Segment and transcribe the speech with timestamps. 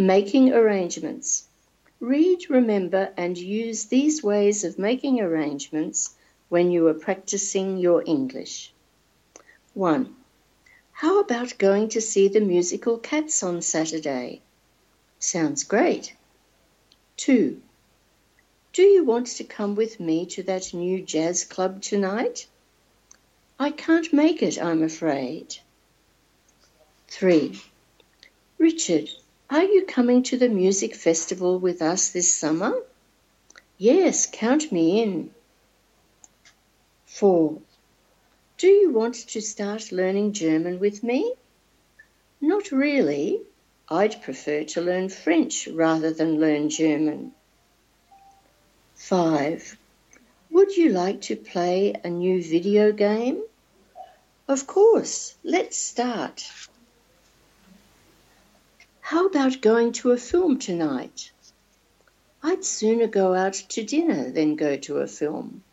[0.00, 1.46] Making arrangements.
[2.00, 6.14] Read, remember, and use these ways of making arrangements
[6.48, 8.72] when you are practicing your English.
[9.74, 10.16] 1.
[10.92, 14.40] How about going to see the musical Cats on Saturday?
[15.18, 16.14] Sounds great.
[17.18, 17.60] 2.
[18.72, 22.46] Do you want to come with me to that new jazz club tonight?
[23.58, 25.58] I can't make it, I'm afraid.
[27.08, 27.60] 3.
[28.56, 29.10] Richard,
[29.50, 32.72] are you coming to the music festival with us this summer?
[33.78, 35.30] Yes, count me in.
[37.06, 37.58] 4.
[38.58, 41.34] Do you want to start learning German with me?
[42.40, 43.40] Not really.
[43.88, 47.32] I'd prefer to learn French rather than learn German.
[48.94, 49.76] 5.
[50.50, 53.42] Would you like to play a new video game?
[54.46, 55.34] Of course.
[55.42, 56.48] Let's start.
[59.10, 61.32] How about going to a film tonight?
[62.44, 65.64] I'd sooner go out to dinner than go to a film.